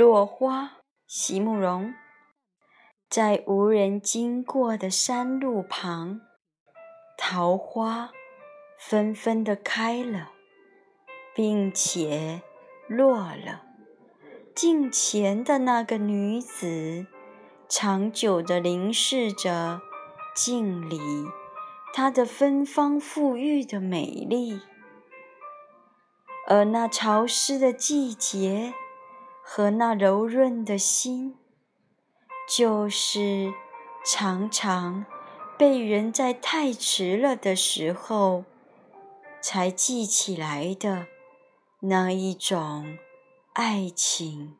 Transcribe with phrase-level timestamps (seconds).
[0.00, 1.92] 落花，席慕容。
[3.10, 6.22] 在无人经过的山路旁，
[7.18, 8.10] 桃花
[8.78, 10.30] 纷纷的开了，
[11.34, 12.40] 并且
[12.88, 13.60] 落了。
[14.54, 17.06] 镜前的那个女子，
[17.68, 19.82] 长久的凝视着
[20.34, 20.98] 镜里
[21.92, 24.62] 她的芬芳馥郁的美丽，
[26.48, 28.72] 而那潮湿的季节。
[29.52, 31.36] 和那柔润的心，
[32.48, 33.52] 就是
[34.06, 35.04] 常常
[35.58, 38.44] 被人在太迟了的时候
[39.42, 41.08] 才记起来的
[41.80, 42.96] 那一种
[43.54, 44.59] 爱情。